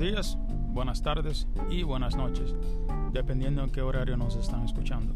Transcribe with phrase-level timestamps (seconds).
[0.00, 0.38] días,
[0.72, 2.54] buenas tardes y buenas noches,
[3.12, 5.12] dependiendo en qué horario nos están escuchando.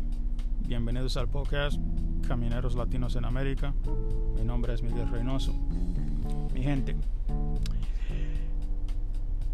[0.60, 1.80] Bienvenidos al podcast
[2.28, 3.72] Camineros Latinos en América.
[4.36, 5.54] Mi nombre es Miguel Reynoso.
[6.52, 6.96] Mi gente,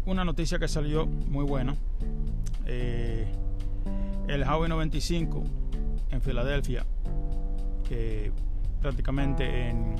[0.05, 1.77] una noticia que salió muy buena.
[2.65, 3.31] Eh,
[4.27, 5.43] el Highway 95
[6.09, 6.85] en Filadelfia,
[7.87, 8.33] que
[8.81, 9.95] prácticamente en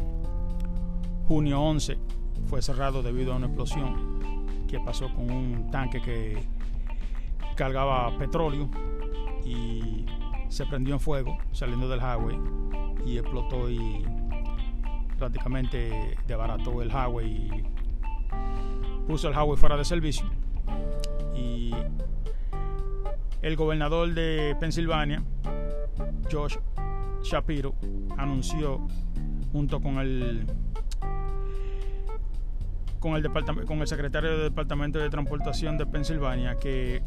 [1.25, 1.97] junio 11
[2.47, 4.40] fue cerrado debido a una explosión
[4.71, 6.41] que pasó con un tanque que
[7.55, 8.69] cargaba petróleo
[9.43, 10.05] y
[10.47, 12.39] se prendió en fuego saliendo del highway
[13.05, 14.05] y explotó y
[15.17, 17.63] prácticamente desbarató el highway y
[19.07, 20.25] puso el highway fuera de servicio.
[21.35, 21.73] Y
[23.41, 25.21] el gobernador de Pensilvania
[26.31, 26.57] Josh
[27.23, 27.75] Shapiro
[28.17, 28.79] anunció
[29.51, 30.47] junto con el
[33.01, 33.29] con el,
[33.65, 37.01] con el secretario del Departamento de Transportación de Pensilvania que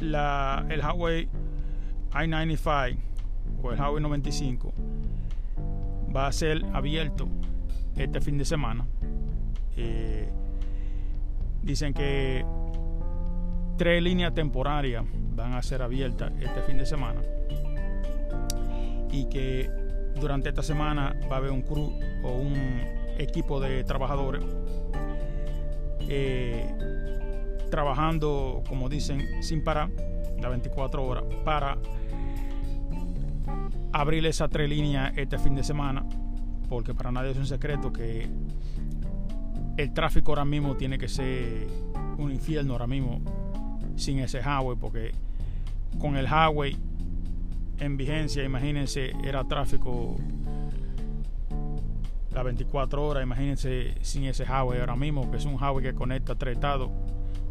[0.00, 1.28] la, el Highway
[2.12, 2.98] I-95
[3.62, 4.74] o el Highway 95
[6.14, 7.28] va a ser abierto
[7.96, 8.84] este fin de semana.
[9.76, 10.28] Eh,
[11.62, 12.44] dicen que
[13.78, 17.22] tres líneas temporarias van a ser abiertas este fin de semana
[19.12, 19.70] y que
[20.20, 21.92] durante esta semana va a haber un crew
[22.24, 24.44] o un equipo de trabajadores
[26.08, 26.70] eh,
[27.70, 29.90] trabajando, como dicen, sin parar,
[30.38, 31.78] las 24 horas, para
[33.92, 36.04] abrir esa tres líneas este fin de semana,
[36.68, 38.28] porque para nadie es un secreto que
[39.78, 41.66] el tráfico ahora mismo tiene que ser
[42.18, 43.20] un infierno ahora mismo
[43.96, 45.12] sin ese highway, porque
[45.98, 46.76] con el highway
[47.78, 50.16] en vigencia, imagínense, era tráfico
[52.32, 53.22] las 24 horas.
[53.22, 56.90] Imagínense sin ese highway ahora mismo, que es un highway que conecta tres estados,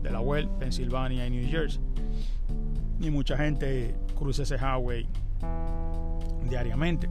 [0.02, 1.82] Delaware, Pensilvania y New Jersey.
[3.00, 5.08] Y mucha gente cruza ese highway
[6.50, 7.10] diariamente.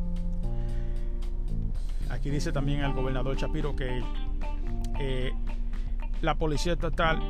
[2.11, 4.03] Aquí dice también el gobernador Chapiro que
[4.99, 5.33] eh,
[6.23, 7.21] la policía estatal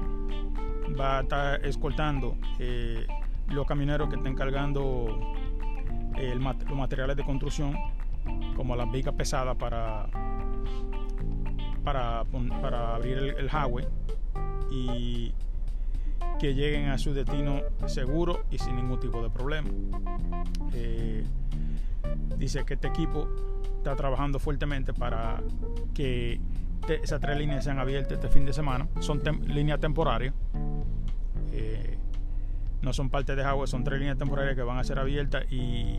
[0.98, 3.06] va a estar escoltando eh,
[3.48, 5.34] los camioneros que estén cargando
[6.16, 7.75] eh, los materiales de construcción
[8.56, 10.06] como las vigas pesadas para,
[11.80, 13.86] para, abrir el, highway
[14.70, 15.32] y
[16.38, 19.68] que lleguen a su destino seguro y sin ningún tipo de problema.
[20.72, 21.24] Eh,
[22.36, 23.28] dice que este equipo
[23.78, 25.42] está trabajando fuertemente para
[25.94, 26.41] que
[26.88, 28.88] esas tres líneas sean abiertas este fin de semana.
[29.00, 30.34] Son líneas temporarias.
[31.52, 31.98] Eh,
[32.82, 35.98] no son parte de highway, son tres líneas temporarias que van a ser abiertas y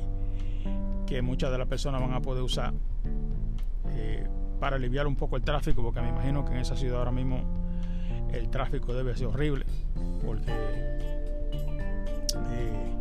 [1.05, 2.73] que muchas de las personas van a poder usar
[3.91, 4.27] eh,
[4.61, 7.41] para aliviar un poco el tráfico, porque me imagino que en esa ciudad ahora mismo
[8.31, 9.65] el tráfico debe ser horrible,
[10.23, 10.51] porque
[12.51, 12.95] eh,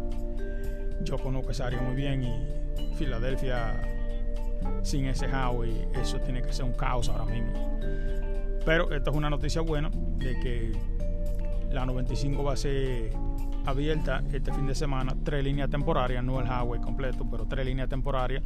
[1.02, 3.74] yo conozco esa área muy bien y Filadelfia
[4.82, 7.52] sin ese highway eso tiene que ser un caos ahora mismo.
[8.64, 10.72] Pero esto es una noticia buena de que
[11.70, 13.12] la 95 va a ser
[13.64, 17.88] abierta este fin de semana tres líneas temporarias, no el highway completo, pero tres líneas
[17.88, 18.42] temporarias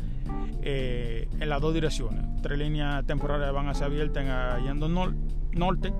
[0.62, 2.24] eh, en las dos direcciones.
[2.42, 4.80] Tres líneas temporarias van a ser abiertas en,
[5.52, 5.92] norte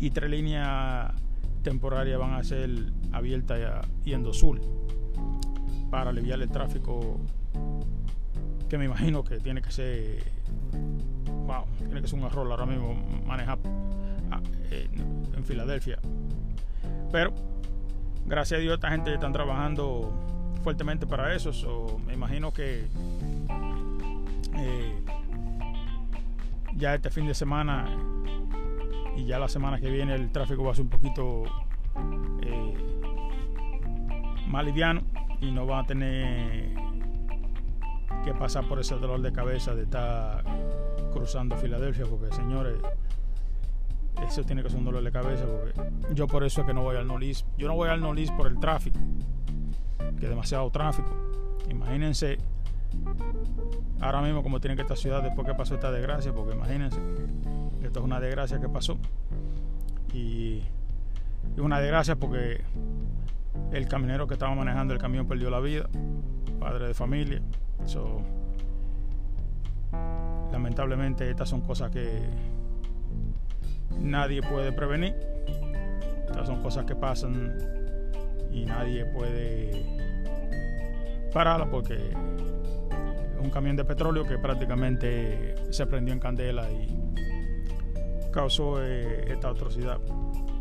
[0.00, 1.12] y tres líneas
[1.62, 2.70] temporarias van a ser
[3.12, 4.60] abiertas yendo sur
[5.90, 7.20] para aliviar el tráfico
[8.68, 10.24] que me imagino que tiene que ser
[11.46, 12.94] wow, tiene que ser un error ahora mismo
[13.26, 13.58] manejar
[14.30, 14.40] ah,
[14.70, 15.98] en Filadelfia
[17.12, 17.34] pero
[18.26, 20.12] gracias a Dios esta gente está trabajando
[20.62, 22.00] fuertemente para eso.
[22.06, 22.86] me imagino que
[24.56, 25.04] eh,
[26.76, 27.86] ya este fin de semana
[29.16, 31.44] y ya la semana que viene el tráfico va a ser un poquito
[32.42, 32.74] eh,
[34.48, 35.02] más liviano
[35.40, 36.72] y no va a tener
[38.24, 40.44] que pasar por ese dolor de cabeza de estar
[41.12, 42.76] cruzando Filadelfia porque señores
[44.26, 46.82] eso tiene que ser un dolor de cabeza porque yo por eso es que no
[46.82, 47.44] voy al Nolis.
[47.56, 48.98] Yo no voy al Nolis por el tráfico,
[50.18, 51.10] que es demasiado tráfico.
[51.70, 52.38] Imagínense
[54.00, 56.98] ahora mismo como tiene que esta ciudad después que pasó esta desgracia, porque imagínense,
[57.82, 58.98] esto es una desgracia que pasó.
[60.12, 60.62] Y
[61.56, 62.60] es una desgracia porque
[63.72, 65.88] el camionero que estaba manejando el camión perdió la vida,
[66.60, 67.40] padre de familia.
[70.50, 72.20] lamentablemente estas son cosas que
[74.00, 75.14] nadie puede prevenir.
[76.26, 77.58] Estas son cosas que pasan
[78.50, 79.70] y nadie puede
[81.32, 88.82] pararla porque es un camión de petróleo que prácticamente se prendió en candela y causó
[88.82, 89.98] eh, esta atrocidad.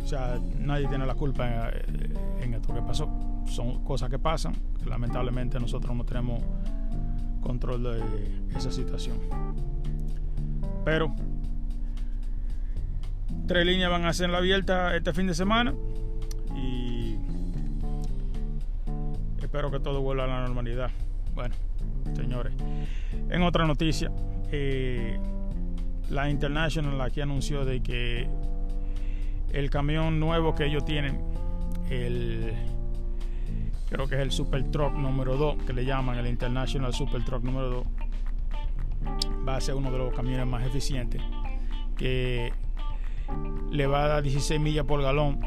[0.03, 3.09] O sea, nadie tiene la culpa en, en esto que pasó.
[3.45, 4.53] Son cosas que pasan.
[4.85, 6.41] Lamentablemente nosotros no tenemos
[7.41, 9.17] control de esa situación.
[10.83, 11.13] Pero
[13.51, 15.73] tres líneas van a ser la abierta este fin de semana
[16.55, 17.17] y
[19.41, 20.89] espero que todo vuelva a la normalidad.
[21.35, 21.53] Bueno,
[22.15, 22.53] señores,
[23.29, 24.09] en otra noticia,
[24.53, 25.19] eh,
[26.09, 28.29] la International aquí anunció de que
[29.51, 31.21] el camión nuevo que ellos tienen,
[31.89, 32.53] el
[33.89, 37.43] creo que es el Super Truck número 2, que le llaman el International Super Truck
[37.43, 37.85] número 2,
[39.45, 41.21] va a ser uno de los camiones más eficientes,
[41.97, 42.53] que
[43.69, 45.39] le va a dar 16 millas por galón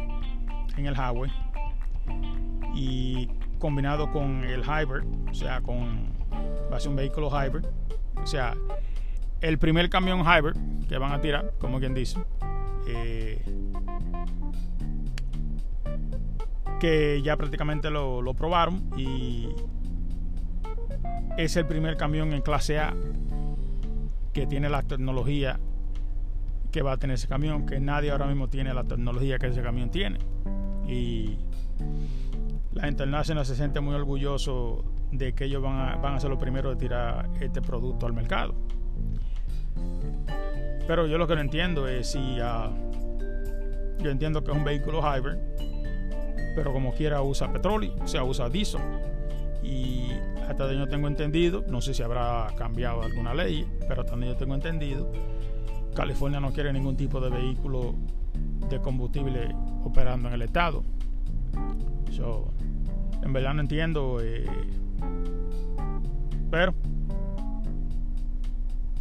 [0.76, 1.30] en el highway.
[2.74, 3.28] Y
[3.58, 6.12] combinado con el hybrid, o sea, con
[6.72, 7.64] va a ser un vehículo hybrid,
[8.20, 8.54] o sea,
[9.40, 10.56] el primer camión hybrid
[10.88, 12.18] que van a tirar, como quien dice,
[12.86, 13.42] eh,
[16.80, 19.48] que ya prácticamente lo, lo probaron y
[21.36, 22.94] es el primer camión en clase A
[24.32, 25.58] que tiene la tecnología
[26.74, 29.62] que va a tener ese camión, que nadie ahora mismo tiene la tecnología que ese
[29.62, 30.18] camión tiene.
[30.88, 31.38] Y
[32.72, 36.38] la International se siente muy orgulloso de que ellos van a, van a ser los
[36.40, 38.56] primeros de tirar este producto al mercado.
[40.88, 45.00] Pero yo lo que no entiendo es si uh, yo entiendo que es un vehículo
[45.00, 45.38] hybrid,
[46.56, 48.80] pero como quiera usa petróleo, o sea, usa diesel.
[49.62, 50.10] Y
[50.48, 54.26] hasta donde yo tengo entendido, no sé si habrá cambiado alguna ley, pero hasta donde
[54.26, 55.12] yo tengo entendido,
[55.94, 57.94] California no quiere ningún tipo de vehículo
[58.68, 59.54] de combustible
[59.84, 60.82] operando en el estado.
[63.22, 64.18] en verdad no entiendo.
[64.20, 64.46] Eh,
[66.50, 66.74] pero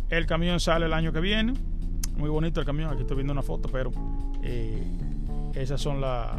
[0.10, 1.54] el camión sale el año que viene.
[2.18, 2.92] Muy bonito el camión.
[2.92, 3.92] Aquí estoy viendo una foto, pero
[4.44, 4.84] eh,
[5.56, 6.32] esas son las.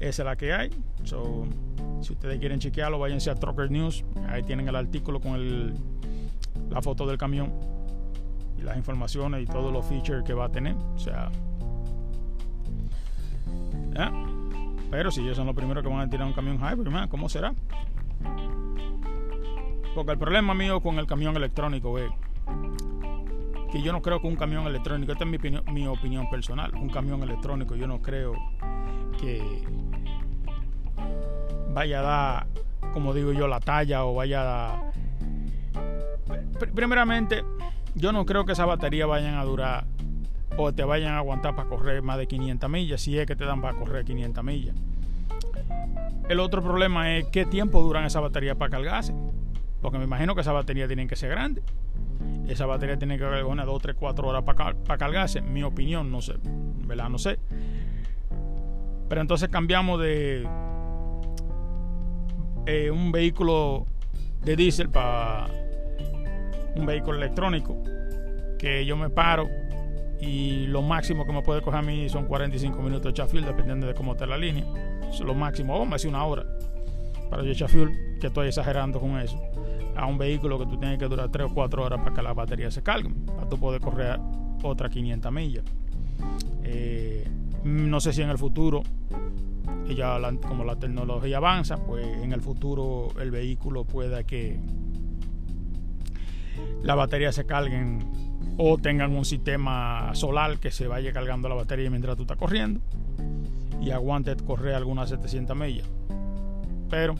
[0.00, 0.70] Esa es la que hay.
[1.04, 4.04] si ustedes quieren chequearlo, váyanse a Trucker News.
[4.28, 5.74] Ahí tienen el artículo con el,
[6.68, 7.75] la foto del camión
[8.58, 10.74] y las informaciones y todos los features que va a tener.
[10.74, 11.30] O sea,
[14.90, 17.54] pero si ellos son los primeros que van a tirar un camión hybrid, ¿cómo será?
[19.94, 22.10] Porque el problema mío con el camión electrónico es
[23.72, 26.74] que yo no creo que un camión electrónico, esta es mi opinión, mi opinión personal,
[26.74, 28.34] un camión electrónico yo no creo
[29.20, 29.64] que
[31.72, 32.46] vaya a dar,
[32.92, 34.92] como digo yo, la talla o vaya a.
[36.74, 37.44] Primeramente,
[37.96, 39.86] yo no creo que esa batería vayan a durar
[40.56, 43.44] o te vayan a aguantar para correr más de 500 millas, si es que te
[43.44, 44.76] dan para correr 500 millas.
[46.28, 49.14] El otro problema es qué tiempo duran esa batería para cargarse.
[49.80, 51.62] Porque me imagino que esa batería tienen que ser grande.
[52.48, 55.40] Esa batería tiene que haber una 2, 3, 4 horas para, para cargarse.
[55.40, 56.34] Mi opinión, no sé.
[56.86, 57.08] ¿Verdad?
[57.08, 57.38] No sé.
[59.08, 60.48] Pero entonces cambiamos de
[62.66, 63.86] eh, un vehículo
[64.42, 65.46] de diésel para
[66.76, 67.76] un vehículo electrónico
[68.58, 69.48] que yo me paro
[70.20, 73.86] y lo máximo que me puede coger a mí son 45 minutos de chafuel dependiendo
[73.86, 74.64] de cómo esté la línea.
[75.10, 76.44] es lo máximo, o más una hora
[77.30, 77.90] para yo chafuel
[78.20, 79.40] que estoy exagerando con eso.
[79.96, 82.32] A un vehículo que tú tienes que durar 3 o 4 horas para que la
[82.32, 84.18] batería se cargue, para tú poder correr
[84.62, 85.64] otras 500 millas.
[86.64, 87.26] Eh,
[87.64, 88.82] no sé si en el futuro,
[89.88, 94.58] ya como la tecnología avanza, pues en el futuro el vehículo pueda que
[96.82, 97.98] la batería se carguen
[98.58, 102.80] o tengan un sistema solar que se vaya cargando la batería mientras tú estás corriendo
[103.80, 105.88] y aguante correr algunas 700 millas.
[106.88, 107.16] Pero,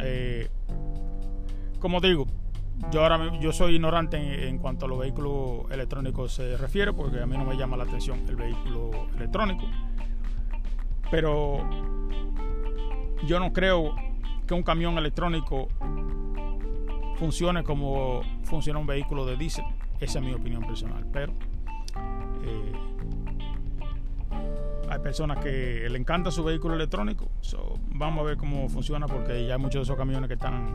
[0.00, 0.48] eh,
[1.78, 2.26] como digo,
[2.90, 7.26] yo ahora yo soy ignorante en, cuanto a los vehículos electrónicos se refiere, porque a
[7.26, 9.64] mí no me llama la atención el vehículo electrónico.
[11.10, 11.68] Pero
[13.26, 13.94] yo no creo
[14.46, 15.68] que un camión electrónico
[17.18, 19.64] funcione como funciona un vehículo de diésel.
[20.00, 21.06] Esa es mi opinión personal.
[21.12, 21.32] Pero
[22.44, 22.72] eh,
[24.88, 27.28] hay personas que le encanta su vehículo electrónico.
[27.94, 30.74] vamos a ver cómo funciona porque ya hay muchos de esos camiones que están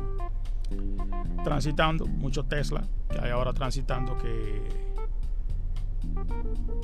[1.43, 4.61] transitando, muchos Tesla que hay ahora transitando que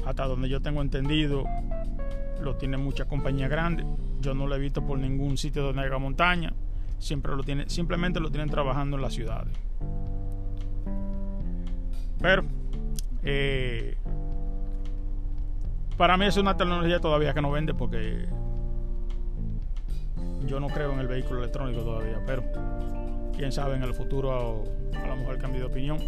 [0.06, 1.46] hasta donde yo tengo entendido
[2.42, 3.86] lo tienen muchas compañías grandes.
[4.20, 6.54] Yo no lo he visto por ningún sitio donde haya montaña
[7.00, 9.54] siempre lo tiene, simplemente lo tienen trabajando en las ciudades.
[12.20, 12.44] Pero
[13.24, 13.96] eh,
[15.98, 18.28] para mí es una tecnología todavía que no vende porque
[20.46, 22.44] yo no creo en el vehículo electrónico todavía, pero
[23.36, 26.00] quién sabe en el futuro a, lo mejor cambie de opinión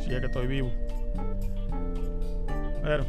[0.00, 0.70] si es que estoy vivo.
[2.82, 3.04] Pero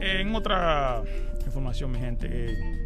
[0.00, 1.02] En otra
[1.44, 2.81] información, mi gente, eh,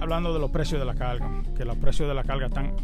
[0.00, 2.74] hablando de los precios de la carga, que los precios de la carga están,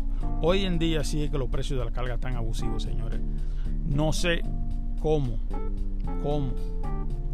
[0.40, 3.20] hoy en día sí es que los precios de la carga están abusivos, señores.
[3.86, 4.42] No sé
[5.00, 5.38] cómo,
[6.22, 6.52] cómo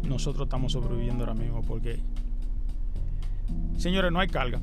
[0.03, 1.99] nosotros estamos sobreviviendo ahora mismo, porque,
[3.77, 4.59] señores, no hay carga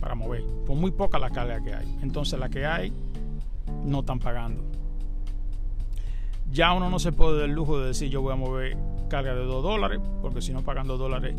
[0.00, 1.98] para mover, por muy poca la carga que hay.
[2.02, 2.92] Entonces la que hay,
[3.84, 4.64] no están pagando.
[6.50, 8.76] Ya uno no se puede dar el lujo de decir yo voy a mover
[9.08, 11.36] carga de 2 dólares, porque si no pagan 2 dólares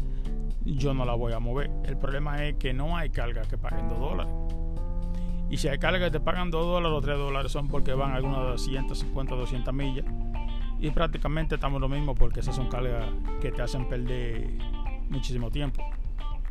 [0.66, 1.72] yo no la voy a mover.
[1.86, 4.34] El problema es que no hay carga que paguen 2 dólares.
[5.50, 8.12] Y si hay carga que te pagan 2 dólares o 3 dólares son porque van
[8.12, 10.06] algunas de 150, 200 millas.
[10.80, 13.06] Y prácticamente estamos lo mismo porque esas son cargas
[13.42, 14.50] que te hacen perder
[15.10, 15.84] muchísimo tiempo.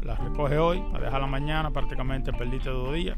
[0.03, 3.17] Las recoge hoy, la deja la mañana, prácticamente perdiste dos días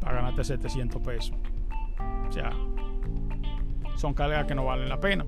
[0.00, 1.36] para ganarte 700 pesos.
[2.28, 2.50] O sea,
[3.96, 5.26] son cargas que no valen la pena.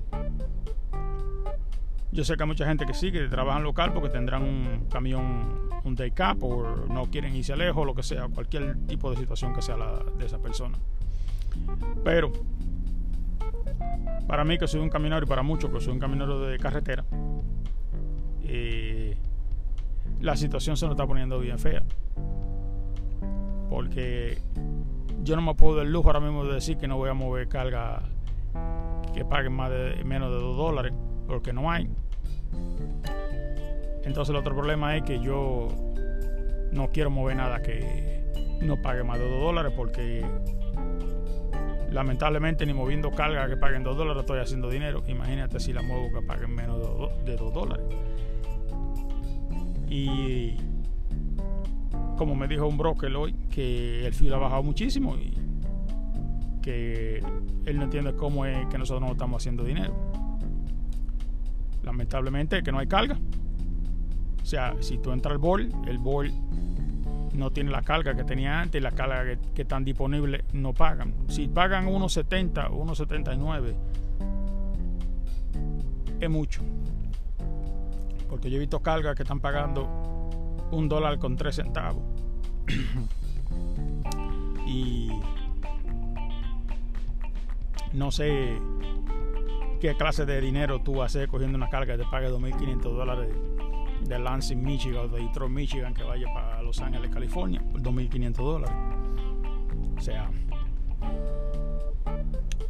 [2.11, 5.69] Yo sé que hay mucha gente que sí, que trabajan local porque tendrán un camión,
[5.83, 9.53] un day cap o no quieren irse lejos, lo que sea, cualquier tipo de situación
[9.53, 10.77] que sea la de esa persona.
[12.03, 12.31] Pero
[14.27, 17.05] para mí que soy un caminero y para muchos que soy un caminero de carretera,
[18.43, 19.15] eh,
[20.19, 21.83] la situación se nos está poniendo bien fea.
[23.69, 24.39] Porque
[25.23, 27.47] yo no me puedo dar lujo ahora mismo de decir que no voy a mover
[27.47, 28.01] carga
[29.13, 30.93] que paguen más de menos de 2 dólares
[31.29, 31.89] porque no hay.
[34.03, 35.67] Entonces el otro problema es que yo
[36.71, 38.23] no quiero mover nada que
[38.61, 40.25] no pague más de 2 dólares porque
[41.91, 45.03] lamentablemente ni moviendo carga que paguen 2 dólares estoy haciendo dinero.
[45.07, 46.79] Imagínate si la muevo que paguen menos
[47.25, 47.85] de 2 dólares.
[49.87, 50.55] Y
[52.17, 55.33] como me dijo un broker hoy, que el fuel ha bajado muchísimo y
[56.61, 57.23] que
[57.65, 60.08] él no entiende cómo es que nosotros no estamos haciendo dinero.
[61.83, 63.17] Lamentablemente que no hay carga.
[64.41, 66.31] O sea, si tú entras al bol, el bol
[67.33, 71.13] no tiene la carga que tenía antes, la carga que, que están disponibles no pagan.
[71.27, 73.75] Si pagan 1.70, 1.79,
[76.19, 76.61] es mucho.
[78.29, 79.87] Porque yo he visto cargas que están pagando
[80.71, 82.03] un dólar con tres centavos.
[84.67, 85.09] y
[87.93, 88.57] no sé
[89.79, 92.81] qué clase de dinero tú vas a hacer cogiendo una carga que te pague 2.500
[92.81, 93.29] dólares
[94.05, 98.33] de Lansing, Michigan o de Detroit, Michigan que vaya para Los Ángeles, California, por 2.500
[98.33, 98.75] dólares.
[99.97, 100.29] O sea,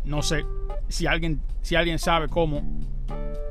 [0.03, 0.45] no sé
[0.87, 2.61] si alguien, si alguien sabe cómo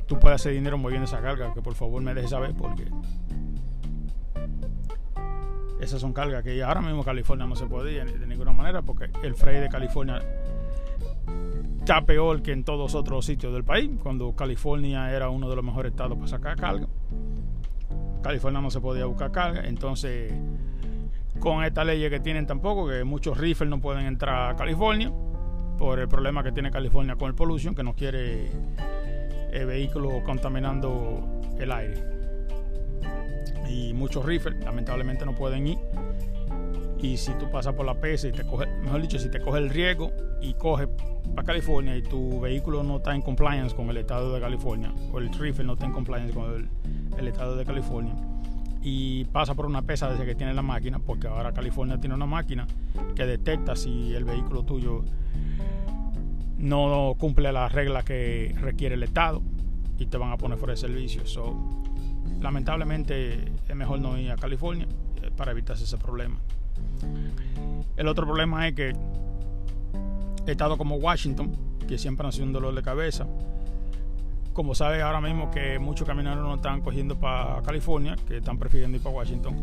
[0.07, 2.87] tú puedes hacer dinero moviendo esa carga, que por favor me deje saber porque
[5.79, 9.35] esas son cargas que ahora mismo California no se podía de ninguna manera porque el
[9.35, 10.21] freight de California
[11.89, 15.65] está peor que en todos otros sitios del país, cuando California era uno de los
[15.65, 16.87] mejores estados para sacar carga.
[18.21, 20.31] California no se podía buscar carga, entonces
[21.39, 25.11] con esta ley que tienen tampoco, que muchos rifles no pueden entrar a California
[25.79, 28.51] por el problema que tiene California con el pollution, que no quiere
[29.51, 32.03] eh, vehículo contaminando el aire
[33.67, 35.77] y muchos rifles lamentablemente no pueden ir.
[37.01, 39.59] Y si tú pasas por la PESA y te coge, mejor dicho, si te coge
[39.59, 40.87] el riesgo y coge
[41.35, 45.19] para California y tu vehículo no está en compliance con el estado de California, o
[45.19, 46.69] el rifle no está en compliance con
[47.17, 48.13] el, estado de California,
[48.81, 52.25] y pasa por una pesa desde que tiene la máquina, porque ahora California tiene una
[52.25, 52.67] máquina
[53.15, 55.03] que detecta si el vehículo tuyo
[56.57, 59.41] no cumple las reglas que requiere el estado
[59.97, 61.25] y te van a poner fuera de servicio.
[61.25, 61.55] So,
[62.41, 64.87] lamentablemente es mejor no ir a California
[65.21, 66.39] eh, para evitarse ese problema.
[67.97, 68.93] El otro problema es que
[70.47, 71.51] estados como Washington,
[71.87, 73.27] que siempre han sido un dolor de cabeza,
[74.53, 78.97] como sabes ahora mismo que muchos camioneros no están cogiendo para California, que están prefiriendo
[78.97, 79.55] ir para Washington,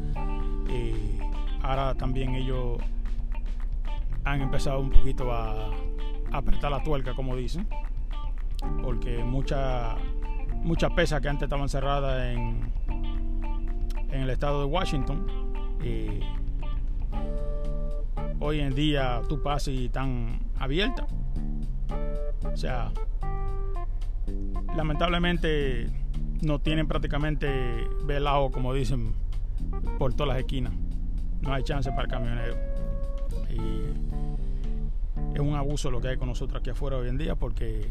[0.68, 1.18] y
[1.62, 2.78] ahora también ellos
[4.24, 5.70] han empezado un poquito a,
[6.32, 7.66] apretar la tuerca, como dicen,
[8.82, 9.96] porque muchas
[10.62, 12.60] muchas pesas que antes estaban cerradas en,
[14.10, 15.26] en el estado de Washington.
[18.40, 21.06] Hoy en día tú pasas y están abiertas.
[22.44, 22.92] O sea,
[24.76, 25.88] lamentablemente
[26.42, 27.48] no tienen prácticamente
[28.04, 29.14] velado, como dicen,
[29.98, 30.72] por todas las esquinas.
[31.42, 32.56] No hay chance para el camionero.
[33.50, 37.90] Y es un abuso lo que hay con nosotros aquí afuera hoy en día porque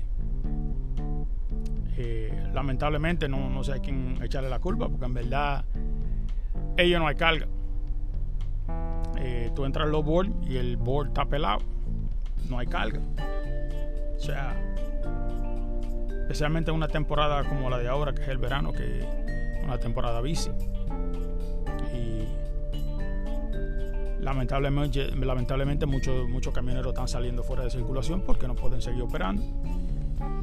[1.97, 5.65] eh, lamentablemente no, no sé a quién echarle la culpa, porque en verdad
[6.77, 7.47] ellos no hay carga.
[9.17, 11.59] Eh, tú entras en los board y el board está pelado,
[12.49, 12.99] no hay carga.
[14.15, 14.55] O sea,
[16.21, 19.05] especialmente en una temporada como la de ahora, que es el verano, que es
[19.63, 20.49] una temporada bici.
[21.93, 22.25] Y
[24.23, 29.43] lamentablemente, lamentablemente muchos, muchos camioneros están saliendo fuera de circulación porque no pueden seguir operando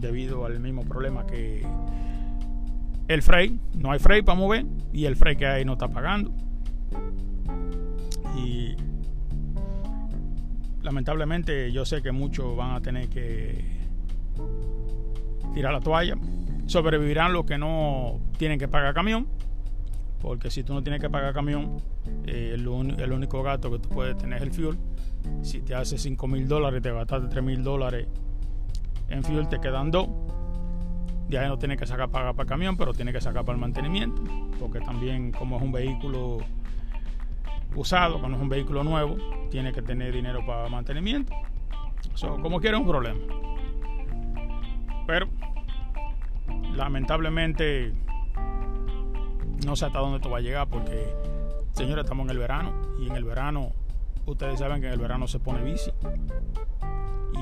[0.00, 1.66] debido al mismo problema que
[3.08, 6.32] el freight, no hay freight para mover y el freight que hay no está pagando.
[8.36, 8.76] Y
[10.82, 13.64] lamentablemente yo sé que muchos van a tener que
[15.54, 16.16] tirar la toalla.
[16.66, 19.26] Sobrevivirán los que no tienen que pagar camión,
[20.20, 21.78] porque si tú no tienes que pagar camión,
[22.26, 24.78] eh, el, único gasto que tú puedes tener es el fuel.
[25.42, 28.06] Si te hace 5 mil dólares, te gastaste 3 mil dólares
[29.08, 30.08] en fuel, te quedan dos.
[31.28, 33.60] De ahí no tienes que sacar pagar para camión, pero tienes que sacar para el
[33.60, 34.22] mantenimiento,
[34.58, 36.38] porque también como es un vehículo
[37.74, 39.16] usado, cuando es un vehículo nuevo,
[39.50, 41.34] tiene que tener dinero para mantenimiento.
[42.20, 43.20] como quiera un problema.
[45.06, 45.28] Pero
[46.74, 47.92] lamentablemente
[49.66, 51.14] no sé hasta dónde esto va a llegar porque,
[51.72, 53.72] señores, estamos en el verano y en el verano,
[54.26, 55.90] ustedes saben que en el verano se pone bici.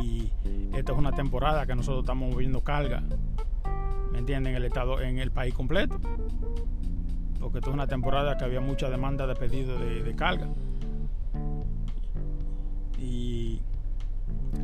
[0.02, 0.30] Y
[0.74, 3.02] esta es una temporada que nosotros estamos moviendo carga,
[4.12, 4.52] ¿me entienden?
[4.52, 6.00] En el estado, en el país completo
[7.50, 10.46] porque esto es una temporada que había mucha demanda de pedido de, carga.
[12.96, 13.60] Y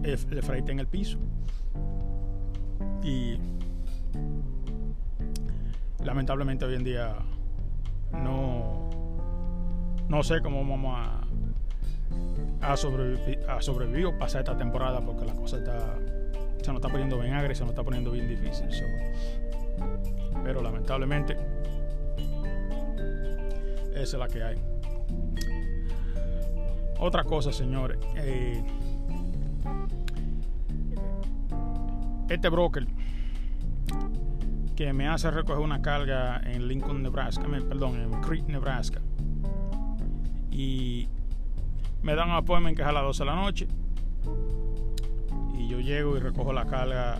[0.02, 1.18] le freight en el piso.
[3.02, 3.40] Y
[6.04, 7.16] lamentablemente hoy en día
[8.12, 8.88] no,
[10.08, 10.96] no sé cómo vamos
[12.60, 15.98] a, a, sobrevivir, a sobrevivir o pasar esta temporada porque la cosa está,
[16.62, 18.68] se nos está poniendo bien agria, se nos está poniendo bien difícil.
[20.44, 21.55] pero lamentablemente
[24.02, 24.56] esa es la que hay.
[26.98, 27.98] Otra cosa, señores.
[28.16, 28.62] Eh,
[32.28, 32.86] este broker
[34.74, 39.00] que me hace recoger una carga en Lincoln, Nebraska, perdón, en Creek, Nebraska.
[40.50, 41.08] Y
[42.02, 43.68] me dan un appointment que es a las 12 de la noche.
[45.58, 47.18] Y yo llego y recojo la carga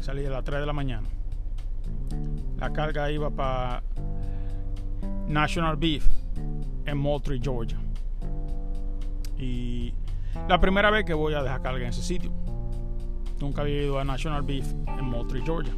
[0.00, 1.06] salí a las 3 de la mañana.
[2.58, 3.82] La carga iba para
[5.30, 6.08] National Beef
[6.86, 7.78] en Moultrie, Georgia.
[9.38, 9.94] Y
[10.48, 12.32] la primera vez que voy a dejar carga en ese sitio.
[13.38, 15.72] Nunca había ido a National Beef en Moultrie, Georgia.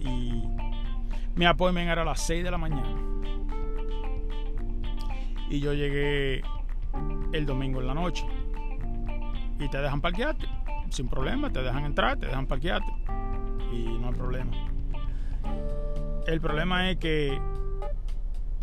[0.00, 0.42] Y
[1.36, 2.96] mi appointment era a las 6 de la mañana.
[5.48, 6.42] Y yo llegué
[7.32, 8.26] el domingo en la noche.
[9.58, 10.46] Y te dejan parquearte.
[10.90, 12.92] Sin problema, te dejan entrar, te dejan parquearte.
[13.72, 14.50] Y no hay problema.
[16.26, 17.40] El problema es que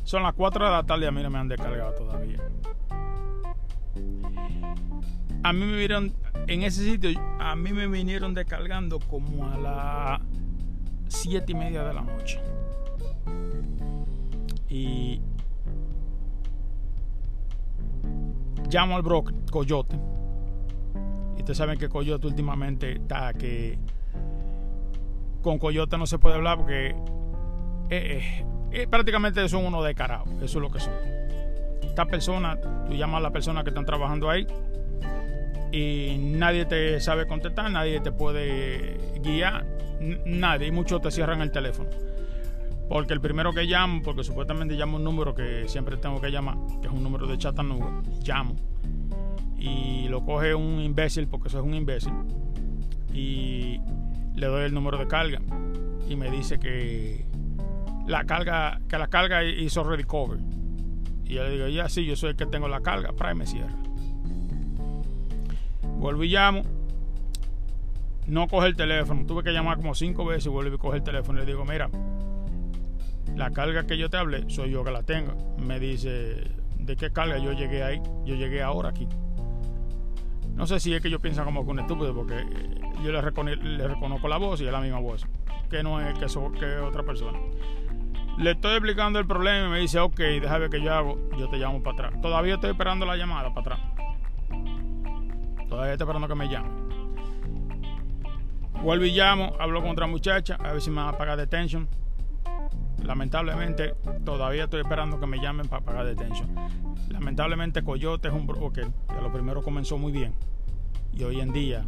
[0.07, 2.37] son las 4 de la tarde y a mí no me han descargado todavía.
[5.43, 6.13] A mí me vieron
[6.47, 10.21] en ese sitio, a mí me vinieron descargando como a las
[11.09, 12.39] 7 y media de la noche.
[14.69, 15.19] Y
[18.69, 19.99] llamo al broker Coyote.
[21.35, 23.77] Y ustedes saben que Coyote últimamente está que
[25.41, 26.95] con Coyote no se puede hablar porque eh,
[27.89, 28.45] eh,
[28.89, 30.30] prácticamente son unos descarados.
[30.41, 30.93] Eso es lo que son.
[31.82, 34.45] Esta persona, tú llamas a la persona que están trabajando ahí
[35.71, 39.65] y nadie te sabe contestar, nadie te puede guiar,
[40.25, 41.89] nadie, y muchos te cierran el teléfono.
[42.88, 46.56] Porque el primero que llamo, porque supuestamente llamo un número que siempre tengo que llamar,
[46.82, 48.56] que es un número de Chattanooga, llamo.
[49.58, 52.13] Y lo coge un imbécil, porque eso es un imbécil.
[53.13, 53.82] Y
[54.36, 55.41] le doy el número de carga.
[56.08, 57.25] Y me dice que
[58.07, 60.39] la carga, que la carga hizo recover.
[61.25, 63.45] Y yo le digo, ya sí, yo soy el que tengo la carga, para me
[63.45, 63.75] cierra.
[65.83, 66.63] Vuelvo y llamo.
[68.27, 69.25] No coge el teléfono.
[69.25, 71.39] Tuve que llamar como cinco veces y vuelvo y coge el teléfono.
[71.39, 71.89] Le digo, mira,
[73.35, 75.33] la carga que yo te hablé, soy yo que la tengo.
[75.57, 76.43] Me dice,
[76.79, 78.01] ¿de qué carga yo llegué ahí?
[78.25, 79.07] Yo llegué ahora aquí.
[80.55, 82.43] No sé si es que yo pienso como que un estúpido, porque
[83.03, 85.27] yo le, reconozco la voz y es la misma voz,
[85.69, 86.25] que no es que,
[86.59, 87.37] que otra persona.
[88.38, 91.50] Le estoy explicando el problema y me dice, ok, déjame ver qué yo hago, yo
[91.50, 92.21] te llamo para atrás.
[92.21, 93.80] Todavía estoy esperando la llamada para atrás.
[95.67, 96.69] Todavía estoy esperando que me llame.
[98.84, 101.88] Vuelvo y llamo, hablo con otra muchacha, a ver si me van a pagar detention.
[103.04, 106.47] Lamentablemente, todavía estoy esperando que me llamen para pagar detention.
[107.10, 110.36] Lamentablemente, Coyote es un broker que lo primero comenzó muy bien.
[111.12, 111.84] Y hoy en día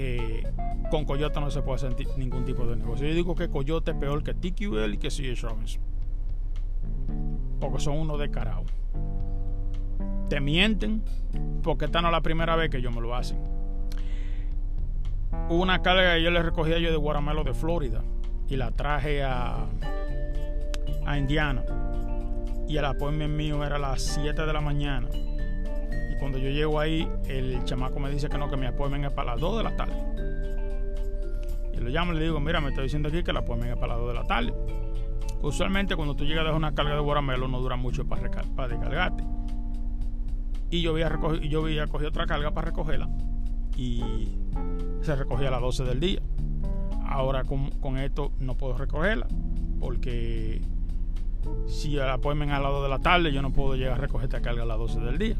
[0.00, 0.44] eh,
[0.92, 3.08] con Coyote no se puede hacer ningún tipo de negocio.
[3.08, 5.82] Yo digo que Coyote es peor que TQL y que CH Robinson.
[7.60, 8.70] Porque son unos descarados.
[10.28, 11.02] Te mienten
[11.64, 13.38] porque esta no es la primera vez que ellos me lo hacen.
[15.48, 18.04] hubo una carga que yo le recogía yo de Guaramelo de Florida
[18.48, 19.66] y la traje a,
[21.06, 21.64] a Indiana.
[22.68, 25.08] Y el appointment mío era a las 7 de la mañana.
[26.18, 29.32] Cuando yo llego ahí, el chamaco me dice que no, que mi appointment es para
[29.32, 29.94] las 2 de la tarde.
[31.74, 33.78] Y lo llamo y le digo, mira, me estoy diciendo aquí que el appointment es
[33.78, 34.54] para las 2 de la tarde.
[35.42, 39.24] Usualmente cuando tú llegas a una carga de Guaramelo no dura mucho para, para descargarte.
[40.70, 43.08] Y yo había, recogido, yo había cogido otra carga para recogerla.
[43.76, 44.02] Y
[45.02, 46.20] se recogía a las 12 del día.
[47.06, 49.26] Ahora con, con esto no puedo recogerla
[49.80, 50.60] porque
[51.66, 54.40] si la ponen al lado de la tarde, yo no puedo llegar a recoger esta
[54.40, 55.36] carga a las 12 del día.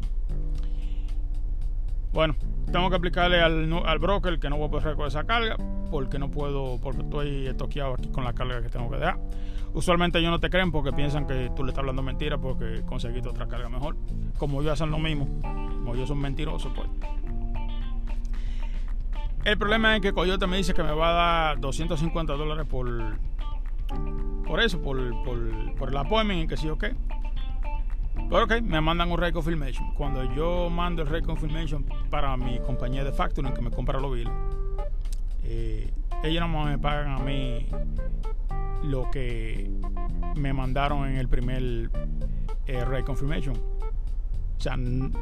[2.11, 2.35] Bueno,
[2.71, 5.57] tengo que aplicarle al, al broker que no voy a poder recoger esa carga
[5.91, 9.19] porque no puedo, porque estoy toqueado aquí con la carga que tengo que dar.
[9.73, 13.29] Usualmente ellos no te creen porque piensan que tú le estás hablando mentira porque conseguiste
[13.29, 13.95] otra carga mejor.
[14.37, 16.87] Como ellos hacen lo mismo, como ellos son mentirosos, pues
[19.45, 22.87] el problema es que Coyote me dice que me va a dar 250 dólares por,
[24.45, 26.93] por eso, por, por, por el appointment y que sí o qué.
[28.27, 29.93] Pero ok, me mandan un rate confirmation.
[29.93, 34.13] Cuando yo mando el rate confirmation para mi compañía de factoring que me compra los
[34.13, 34.31] bills,
[35.43, 35.91] eh,
[36.23, 37.65] ellos no me pagan a mí
[38.83, 39.71] lo que
[40.35, 41.89] me mandaron en el primer
[42.67, 43.55] eh, confirmation
[44.59, 45.13] o sea, en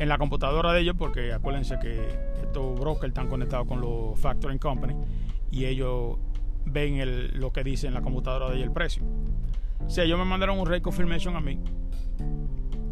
[0.00, 2.08] la computadora de ellos, porque acuérdense que
[2.42, 4.96] estos brokers están conectados con los factoring company
[5.52, 6.18] y ellos
[6.64, 9.04] ven lo que dice en la computadora de ellos el precio.
[9.86, 11.60] O sea, ellos me mandaron un rate confirmation a mí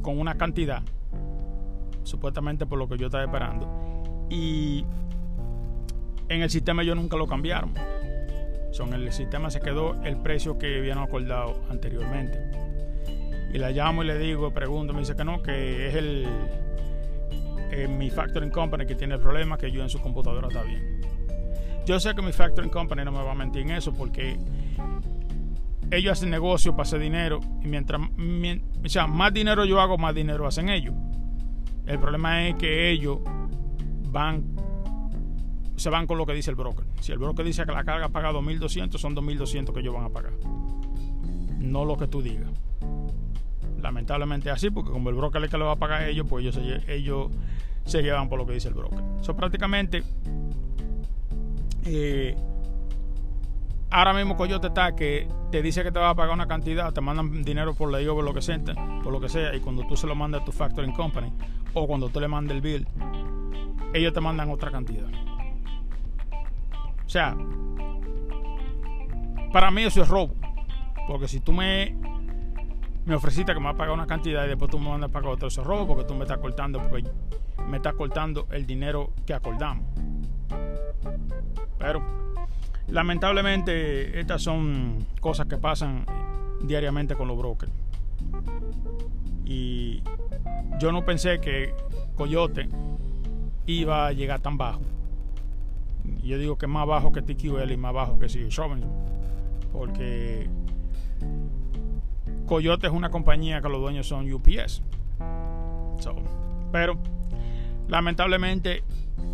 [0.09, 0.81] con una cantidad,
[2.03, 3.69] supuestamente por lo que yo estaba esperando,
[4.31, 4.83] y
[6.31, 7.75] en el sistema ellos nunca lo cambiaron.
[8.71, 12.41] Son el sistema se quedó el precio que habían acordado anteriormente
[13.53, 16.27] y la llamo y le digo, pregunto, me dice que no, que es el
[17.91, 21.03] mi factoring company que tiene el problema, que yo en su computadora está bien.
[21.85, 24.39] Yo sé que mi factoring company no me va a mentir en eso porque
[25.91, 30.15] ellos hacen negocio para hacer dinero y mientras, o sea, más dinero yo hago, más
[30.15, 30.95] dinero hacen ellos.
[31.87, 33.19] El problema es que ellos
[34.11, 34.45] van
[35.77, 36.85] se van con lo que dice el broker.
[37.01, 40.09] Si el broker dice que la carga paga 2.200, son 2.200 que ellos van a
[40.09, 40.33] pagar.
[41.59, 42.51] No lo que tú digas
[43.83, 46.43] lamentablemente así, porque como el broker es que lo va a pagar a ellos, pues
[46.43, 47.31] ellos se, ellos
[47.85, 49.01] se llevan por lo que dice el broker.
[49.21, 50.03] Eso prácticamente,
[51.85, 52.37] eh,
[53.91, 57.01] ahora mismo Coyote está que te dice que te va a pagar una cantidad, te
[57.01, 58.59] mandan dinero por por lo que sea,
[59.03, 61.33] por lo que sea, y cuando tú se lo mandas a tu factoring company
[61.75, 62.87] o cuando tú le mandas el bill,
[63.95, 65.09] ellos te mandan otra cantidad.
[67.05, 67.35] O sea,
[69.53, 70.35] para mí eso es robo.
[71.07, 71.97] Porque si tú me
[73.07, 75.13] me ofreciste que me va a pagar una cantidad y después tú me mandas a
[75.13, 75.49] pagar otro.
[75.49, 77.09] Eso robo porque tú me estás cortando, porque
[77.67, 79.87] me estás cortando el dinero que acordamos.
[81.79, 82.28] Pero
[82.91, 86.07] lamentablemente estas son cosas que pasan
[86.63, 87.73] diariamente con los brokers.
[89.45, 90.03] Y
[90.79, 91.75] yo no pensé que
[92.17, 92.69] Coyote
[93.67, 94.81] iba a llegar tan bajo.
[96.23, 98.91] Yo digo que más bajo que TQL y más bajo que sigue Robinson.
[99.73, 100.49] Porque
[102.47, 104.83] Coyote es una compañía que los dueños son UPS.
[106.73, 106.99] pero
[107.89, 108.83] lamentablemente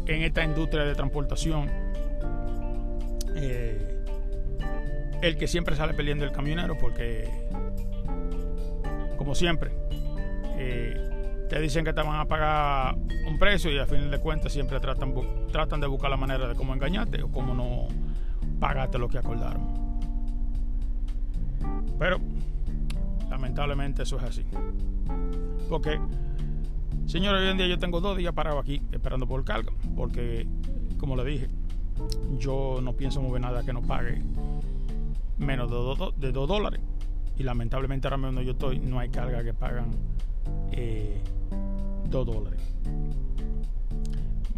[0.06, 1.68] en esta industria de transportación,
[3.36, 4.04] eh,
[5.22, 7.28] el que siempre sale peleando el camionero porque,
[9.16, 9.72] como siempre,
[10.56, 14.52] eh, te dicen que te van a pagar un precio y a fin de cuentas
[14.52, 15.14] siempre tratan,
[15.50, 17.88] tratan de buscar la manera de cómo engañarte o cómo no
[18.60, 19.84] pagarte lo que acordaron.
[21.98, 22.20] Pero
[23.34, 24.44] Lamentablemente eso es así.
[25.68, 25.98] Porque,
[27.06, 29.72] señores, hoy en día yo tengo dos días parado aquí esperando por carga.
[29.96, 30.46] Porque,
[30.98, 31.48] como le dije,
[32.38, 34.22] yo no pienso mover nada que no pague
[35.38, 35.70] menos
[36.16, 36.80] de 2 dólares.
[37.36, 39.98] Y lamentablemente ahora mismo donde yo estoy no hay carga que pagan 2
[40.72, 41.20] eh,
[42.10, 42.60] dólares.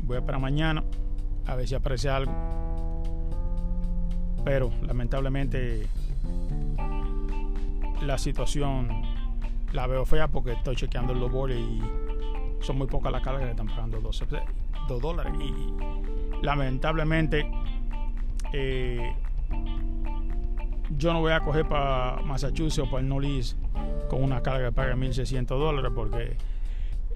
[0.03, 0.85] Voy a esperar mañana
[1.46, 2.33] a ver si aparece algo.
[4.44, 5.87] Pero lamentablemente
[8.03, 8.88] la situación
[9.72, 11.83] la veo fea porque estoy chequeando el labor y
[12.61, 14.27] son muy pocas las cargas que están pagando 12
[14.88, 15.33] dólares.
[15.40, 17.51] Y lamentablemente
[18.53, 19.12] eh,
[20.96, 23.59] yo no voy a coger para Massachusetts o para el Northeast
[24.09, 26.37] con una carga que paga 1.600 dólares porque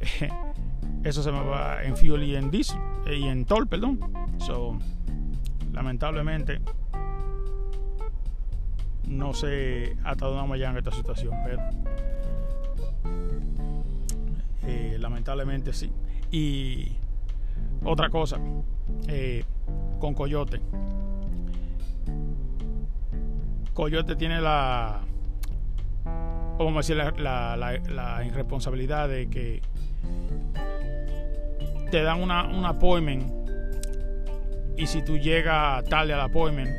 [1.04, 4.00] eso se me va en fuel y en diesel y en toll, perdón.
[4.38, 4.78] So,
[5.72, 6.60] lamentablemente
[9.06, 11.60] no sé hasta dónde vamos a llegar en esta situación, pero
[14.62, 15.92] eh, lamentablemente sí.
[16.30, 16.96] Y
[17.84, 18.38] otra cosa,
[19.08, 19.44] eh,
[19.98, 20.60] con Coyote.
[23.74, 25.00] Coyote tiene la,
[26.58, 29.62] vamos a la, irresponsabilidad de que
[31.90, 33.40] te dan una, un appointment
[34.76, 36.70] y si tú llegas tarde al appointment,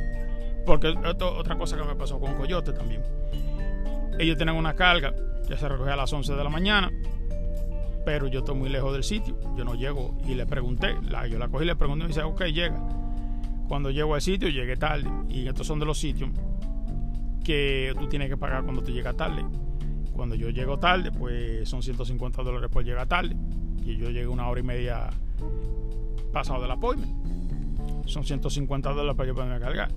[0.64, 3.02] porque otra cosa que me pasó con Coyote también,
[4.18, 5.14] ellos tienen una carga,
[5.48, 6.90] ya se recoge a las 11 de la mañana,
[8.04, 10.96] pero yo estoy muy lejos del sitio, yo no llego y le pregunté,
[11.30, 12.80] yo la cogí y le pregunté y me dice, ok, llega.
[13.68, 16.30] Cuando llego al sitio, llegué tarde y estos son de los sitios
[17.42, 19.44] que tú tienes que pagar cuando tú llegas tarde.
[20.12, 23.34] Cuando yo llego tarde, pues son 150 dólares por llegar tarde.
[23.84, 25.10] Y yo llegué una hora y media
[26.32, 27.12] pasado del appointment.
[28.06, 29.88] Son 150 dólares para yo poderme cargar.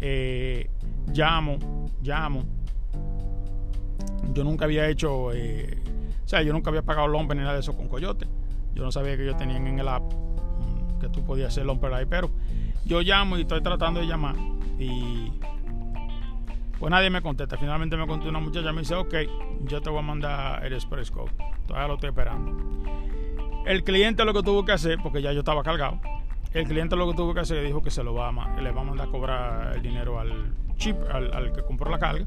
[0.00, 0.70] Eh,
[1.12, 1.58] llamo,
[2.02, 2.44] llamo.
[4.32, 5.78] Yo nunca había hecho, eh,
[6.28, 8.26] o sea, yo nunca había pagado lomper ni nada de eso con Coyote.
[8.74, 11.90] Yo no sabía que ellos tenían en el app mm, que tú podías hacer lomper
[11.94, 12.30] ahí, pero
[12.84, 14.36] yo llamo y estoy tratando de llamar
[14.78, 15.32] y
[16.78, 17.56] pues nadie me contesta.
[17.56, 19.14] Finalmente me contó una muchacha, me dice, ok,
[19.62, 21.32] yo te voy a mandar el Express Code.
[21.66, 22.58] Todavía lo estoy esperando.
[23.64, 25.98] El cliente lo que tuvo que hacer, porque ya yo estaba cargado,
[26.52, 28.82] el cliente lo que tuvo que hacer dijo que se lo va a, le va
[28.82, 32.26] a mandar a cobrar el dinero al chip, al, que compró la carga,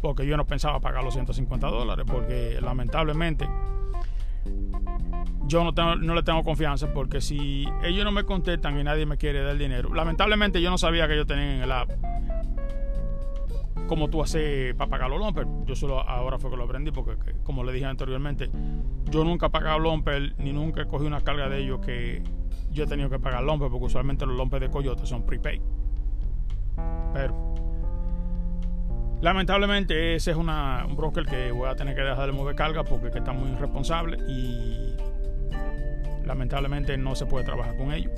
[0.00, 3.48] porque yo no pensaba pagar los 150 dólares, porque lamentablemente
[5.46, 9.16] yo no, tengo, le tengo confianza, porque si ellos no me contestan y nadie me
[9.16, 11.90] quiere dar dinero, lamentablemente yo no sabía que ellos tenían en el app
[13.88, 15.46] como tú haces para pagar los Lomper.
[15.64, 18.50] Yo solo ahora fue que lo aprendí porque, como le dije anteriormente,
[19.10, 22.22] yo nunca he pagado Lomper ni nunca he cogido una carga de ellos que
[22.70, 25.62] yo he tenido que pagar Lomper porque usualmente los Lomper de Coyote son prepaid.
[27.14, 27.54] Pero,
[29.20, 30.46] lamentablemente, ese es un
[30.96, 34.94] broker que voy a tener que dejar de mover carga porque está muy irresponsable y
[36.24, 38.12] lamentablemente no se puede trabajar con ellos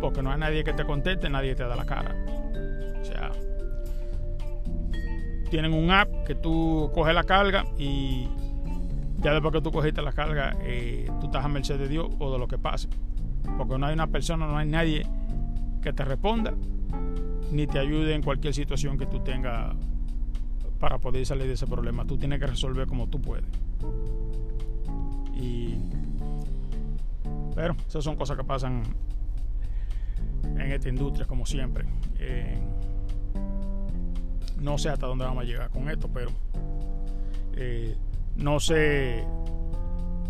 [0.00, 2.14] porque no hay nadie que te conteste, nadie te da la cara.
[3.00, 3.30] O sea,
[5.50, 8.28] tienen un app que tú coges la carga y
[9.18, 12.32] ya después que tú cogiste la carga, eh, tú estás a merced de Dios o
[12.32, 12.88] de lo que pase.
[13.58, 15.06] Porque no hay una persona, no hay nadie
[15.82, 16.54] que te responda
[17.52, 19.74] ni te ayude en cualquier situación que tú tengas
[20.80, 22.04] para poder salir de ese problema.
[22.06, 23.44] Tú tienes que resolver como tú puedes.
[25.34, 25.78] Y,
[27.54, 28.82] pero esas son cosas que pasan
[30.42, 31.84] en esta industria, como siempre.
[34.58, 36.30] No sé hasta dónde vamos a llegar con esto, pero
[37.56, 37.96] eh,
[38.36, 39.24] no sé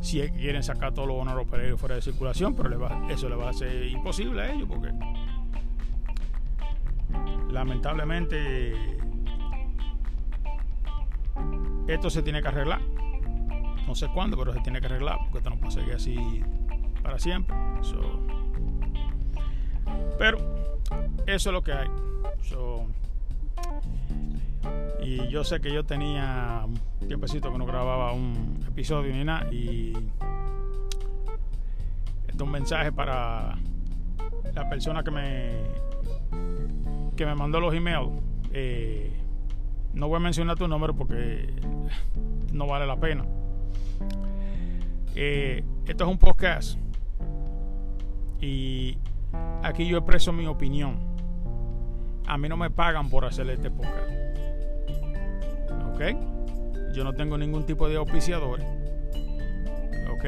[0.01, 2.71] si quieren sacar todos los bonos operarios fuera de circulación, pero
[3.09, 4.93] eso le va a ser imposible a ellos porque
[7.51, 8.73] lamentablemente
[11.95, 12.81] esto se tiene que arreglar.
[13.87, 16.43] No sé cuándo, pero se tiene que arreglar porque esto no puede seguir así
[17.03, 17.57] para siempre.
[20.19, 20.39] pero
[21.27, 21.89] eso es lo que hay.
[25.03, 29.53] Y yo sé que yo tenía un tiempecito que no grababa un episodio ni nada.
[29.53, 29.93] Y
[32.29, 33.57] este es un mensaje para
[34.55, 35.51] la persona que me
[37.17, 38.11] que me mandó los emails.
[38.53, 39.20] Eh,
[39.95, 41.49] no voy a mencionar tu número porque
[42.53, 43.25] no vale la pena.
[45.15, 46.79] Eh, esto es un podcast
[48.41, 48.97] y
[49.63, 50.99] aquí yo expreso mi opinión.
[52.27, 54.21] A mí no me pagan por hacer este podcast.
[56.93, 58.67] Yo no tengo ningún tipo de auspiciadores.
[60.13, 60.25] ¿Ok?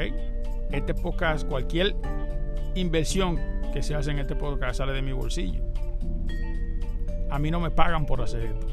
[0.70, 1.96] Este podcast, cualquier
[2.75, 3.38] inversión
[3.72, 5.62] que se hace en este podcast sale de mi bolsillo.
[7.31, 8.66] A mí no me pagan por hacer esto.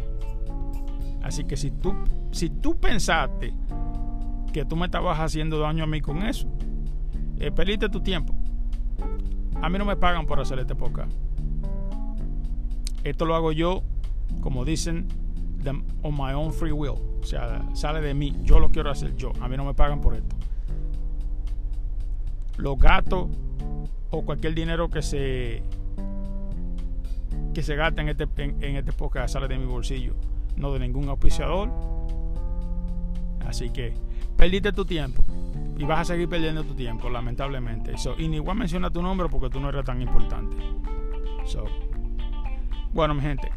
[1.30, 1.94] Así que si tú,
[2.32, 3.54] si tú pensaste
[4.52, 6.48] que tú me estabas haciendo daño a mí con eso,
[7.38, 8.34] eh, perdiste tu tiempo.
[9.62, 11.12] A mí no me pagan por hacer este podcast.
[13.04, 13.84] Esto lo hago yo,
[14.42, 15.08] como dicen,
[16.02, 16.96] on my own free will.
[17.22, 18.36] O sea, sale de mí.
[18.42, 19.32] Yo lo quiero hacer yo.
[19.40, 20.36] A mí no me pagan por esto.
[22.58, 23.28] Los gastos
[24.10, 25.62] o cualquier dinero que se
[27.54, 30.16] que se gasta en este, en, este podcast sale de mi bolsillo,
[30.60, 31.70] no de ningún auspiciador.
[33.48, 33.94] Así que
[34.38, 35.24] perdiste tu tiempo
[35.78, 37.96] y vas a seguir perdiendo tu tiempo, lamentablemente.
[38.18, 40.56] y ni igual menciona tu nombre porque tú no eres tan importante.
[42.94, 43.50] bueno, mi gente,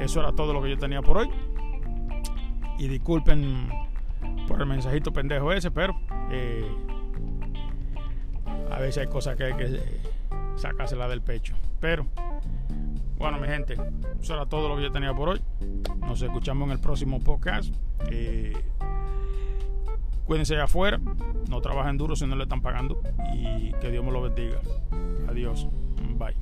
[0.00, 1.30] eso era todo lo que yo tenía por hoy.
[2.78, 3.70] Y disculpen
[4.46, 5.96] por el mensajito pendejo ese, pero
[6.30, 6.66] eh,
[8.70, 9.80] a veces hay cosas que hay que
[10.56, 11.54] sacársela del pecho.
[11.80, 12.06] Pero,
[13.18, 13.76] bueno, mi gente,
[14.20, 15.42] eso era todo lo que yo tenía por hoy.
[16.00, 17.74] Nos escuchamos en el próximo podcast.
[18.10, 18.52] Eh,
[20.24, 21.00] cuídense allá afuera.
[21.48, 23.00] No trabajen duro si no le están pagando.
[23.34, 24.60] Y que Dios me lo bendiga.
[25.28, 25.66] Adiós.
[26.18, 26.36] Bye.